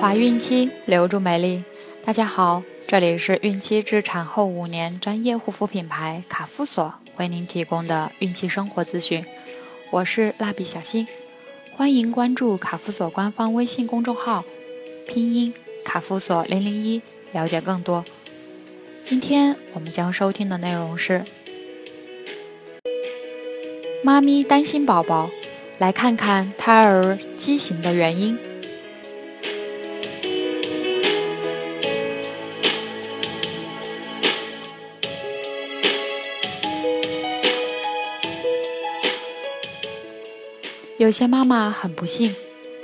[0.00, 1.62] 怀孕期留住美丽。
[2.02, 9.22] 大家好，这里是孕期至产后五年专业护肤品牌卡夫索为您提供的孕期生活资讯。
[9.90, 11.06] 我是蜡笔小新，
[11.76, 14.42] 欢迎关注卡夫索官方微信公众号，
[15.06, 15.52] 拼音
[15.84, 18.02] 卡夫索零零一，了解更多。
[19.04, 21.22] 今天我们将收听的内容是：
[24.02, 25.28] 妈咪担心宝宝，
[25.76, 28.38] 来看看胎儿畸形的原因。
[41.00, 42.36] 有些妈妈很不幸，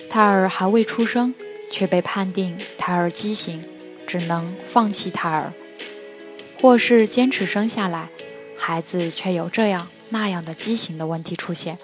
[0.09, 1.35] 胎儿还未出生，
[1.71, 3.63] 却被判定胎儿畸形，
[4.07, 5.53] 只能放弃胎儿，
[6.59, 8.09] 或是坚持生下来，
[8.57, 11.77] 孩子却有这样那样的畸形的问题出现，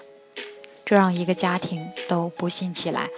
[0.83, 3.11] 这让一个家庭都不幸起来。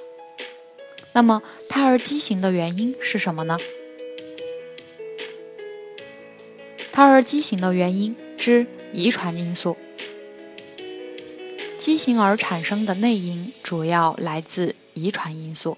[1.13, 3.57] 那么，胎儿畸形的原因是什么呢？
[6.91, 9.77] 胎儿畸形的原因之遗传因素。
[11.85, 15.77] 畸形儿产生的内因主要来自遗传因素，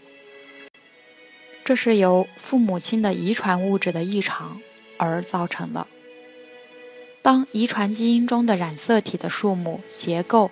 [1.65, 4.61] 这是由父母亲的遗传物质的异常
[4.95, 5.85] 而造成的。
[7.21, 10.49] 当遗传基因中的染色体的数目结构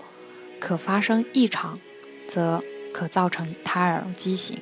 [0.59, 1.80] 可发生异常，
[2.28, 4.58] 则可造成胎儿畸形。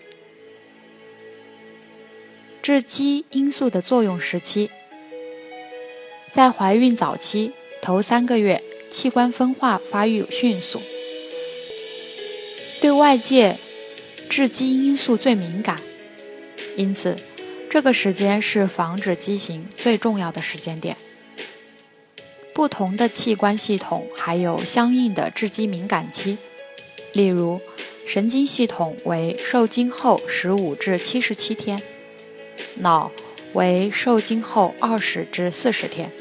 [2.61, 4.69] 致畸因素的作用时期，
[6.31, 8.63] 在怀孕早期头三个月。
[8.94, 10.80] 器官分化发育迅速，
[12.80, 13.58] 对外界
[14.30, 15.81] 致畸因素最敏感，
[16.77, 17.17] 因此
[17.67, 20.95] 这个时间是防止畸形最重要的时间点。
[22.53, 26.38] 不同的器官系统还有相应的致畸敏感期，
[27.13, 27.59] 例如
[28.05, 31.81] 神经系统为受精后十五至七十七天，
[32.75, 33.12] 脑
[33.53, 36.12] 为受精后二十至四十天，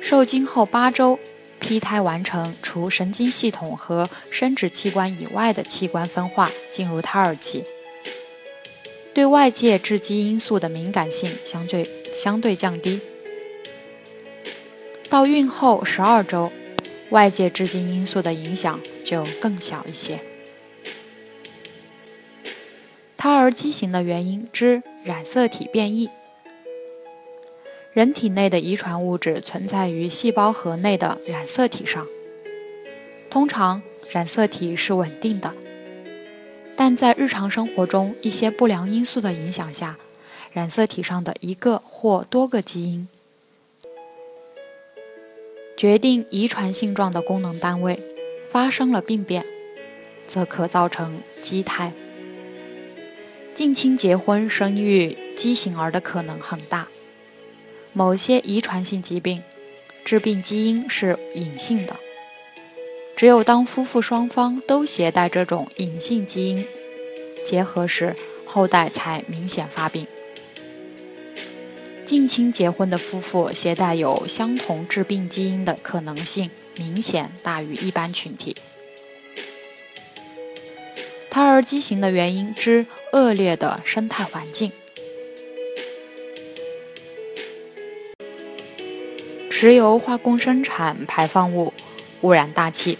[0.00, 1.20] 受精后八周。
[1.60, 7.62] 胚胎完成除神经系统和生殖器官以外的器官分化，进入胎儿期，
[9.14, 13.00] 对外界致畸因素的敏感性相对相对降低。
[15.08, 16.50] 到孕后十二周，
[17.10, 20.20] 外界致畸因素的影响就更小一些。
[23.16, 26.08] 胎儿畸形的原因之染色体变异。
[27.92, 32.06] 人体内的遗传物质存在于细胞核内的染色体上，
[33.28, 35.52] 通常染色体是稳定的，
[36.76, 39.98] 但在日常生活中一些不良因素的影响下，
[40.52, 43.08] 染色体上的一个或多个基因
[45.76, 48.00] 决定遗传性状的功能单位
[48.52, 49.44] 发生了病变，
[50.28, 51.92] 则可造成畸胎。
[53.52, 56.86] 近亲结婚生育畸形儿的可能很大。
[57.92, 59.42] 某些遗传性疾病，
[60.04, 61.96] 致病基因是隐性的，
[63.16, 66.66] 只有当夫妇双方都携带这种隐性基因，
[67.44, 68.14] 结合时
[68.46, 70.06] 后代才明显发病。
[72.06, 78.56] 近亲结婚的夫妇携带有相同致病基因的可能性明显大于一般群体。
[81.30, 84.72] 胎儿畸形的原因之恶劣的生态环境。
[89.62, 91.74] 石油化工生产排放物
[92.22, 92.96] 污染大气，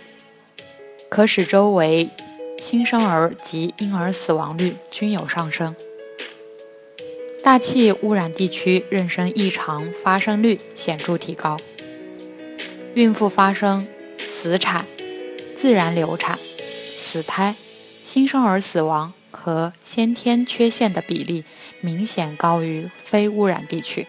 [1.08, 2.10] 可使周围
[2.58, 5.74] 新生儿及婴儿死亡率均有上升。
[7.42, 11.56] 大气污染地区妊娠异常发生率显著提高，
[12.92, 13.88] 孕妇发生
[14.18, 14.84] 死产、
[15.56, 16.38] 自然流产、
[16.98, 17.54] 死胎、
[18.04, 21.42] 新生儿死亡和先天缺陷的比例
[21.80, 24.06] 明显高于非污染地区。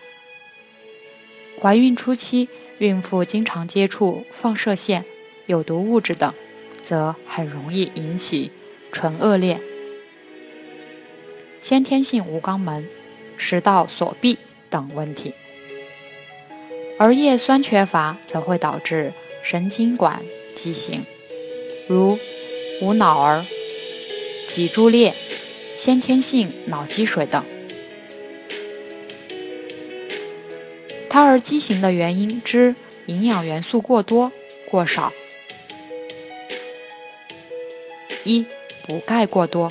[1.61, 2.49] 怀孕初期，
[2.79, 5.05] 孕妇经常接触放射线、
[5.45, 6.33] 有毒物质等，
[6.81, 8.49] 则很容易引起
[8.91, 9.61] 唇腭裂、
[11.61, 12.89] 先天性无肛门、
[13.37, 14.39] 食道锁闭
[14.71, 15.35] 等问题。
[16.97, 19.13] 而叶酸缺乏则会导致
[19.43, 20.23] 神经管
[20.55, 21.05] 畸形，
[21.87, 22.17] 如
[22.81, 23.45] 无脑儿、
[24.47, 25.13] 脊柱裂、
[25.77, 27.45] 先天性脑积水等。
[31.11, 32.73] 胎儿畸形的原因之
[33.07, 34.31] 营养元素过多、
[34.69, 35.11] 过少。
[38.23, 38.45] 一、
[38.87, 39.69] 补钙过多。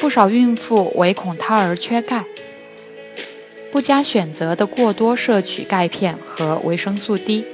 [0.00, 2.24] 不少孕妇唯恐胎儿缺钙，
[3.70, 7.46] 不加选择的过多摄取钙片和维生素 D，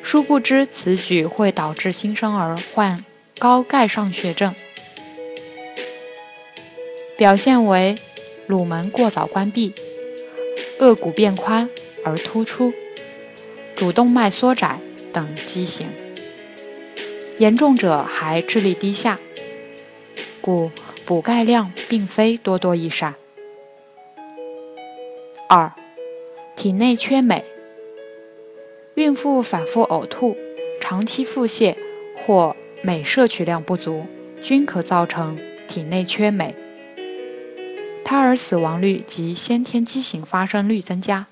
[0.00, 3.04] 殊不知此举会导致新生儿患
[3.40, 4.54] 高钙上血症。
[7.16, 7.98] 表现为
[8.46, 9.74] 乳门过早关闭、
[10.78, 11.68] 颚骨变宽
[12.04, 12.72] 而突出、
[13.74, 14.78] 主动脉缩窄
[15.12, 15.88] 等畸形。
[17.38, 19.18] 严重者还智力低下，
[20.40, 20.70] 故
[21.04, 23.14] 补钙量并非多多益善。
[25.48, 25.72] 二、
[26.54, 27.44] 体内缺镁。
[28.94, 30.36] 孕妇反复呕吐、
[30.80, 31.74] 长期腹泻
[32.16, 34.06] 或镁摄取量不足，
[34.42, 35.38] 均可造成
[35.68, 36.54] 体内缺镁，
[38.08, 41.26] 胎儿死亡率及先天畸形发生率增加。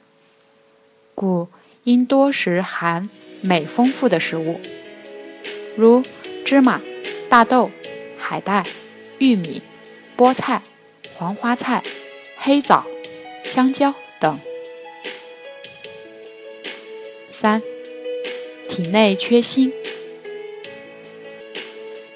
[1.15, 1.49] 故
[1.85, 3.09] 应多食含
[3.41, 4.61] 镁丰富的食物。
[5.75, 6.03] 如
[6.45, 6.83] 芝麻、
[7.31, 7.71] 大豆、
[8.19, 8.63] 海带、
[9.17, 9.63] 玉米、
[10.19, 10.61] 菠菜、
[11.15, 11.83] 黄花菜、
[12.37, 12.85] 黑枣、
[13.43, 14.39] 香蕉等。
[17.31, 17.63] 三、
[18.69, 19.73] 体内缺锌。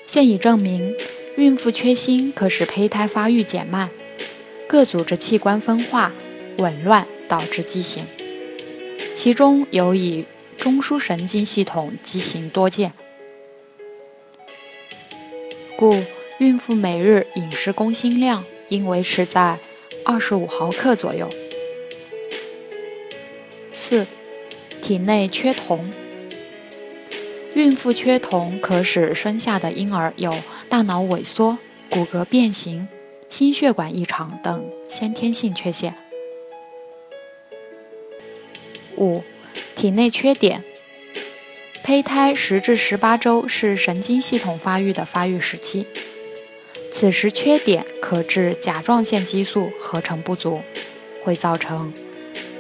[0.04, 0.94] 现已证明，
[1.38, 3.88] 孕妇缺锌可使胚胎发育减慢，
[4.70, 6.12] 各组织器官分化
[6.58, 8.06] 紊乱，导致畸形。
[9.16, 10.26] 其中尤以
[10.56, 12.92] 中枢神经系统畸形多见。
[15.76, 16.00] 故
[16.38, 19.58] 孕妇每日饮食供锌量应维持在
[20.04, 21.28] 二十五毫克左右。
[23.72, 24.06] 四、
[24.80, 25.90] 体内缺铜。
[27.54, 30.32] 孕妇缺铜可使生下的婴儿有
[30.68, 31.58] 大脑萎缩、
[31.90, 32.86] 骨骼变形、
[33.30, 35.94] 心血管异常等先天性缺陷。
[38.96, 39.22] 五、
[39.76, 40.62] 体内缺碘。
[41.82, 45.86] 胚胎十至十八周是神经系统发育的发育时期，
[46.92, 50.60] 此时缺碘可致甲状腺激素合成不足，
[51.24, 51.92] 会造成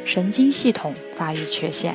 [0.04, 1.94] 神经系统发育缺陷。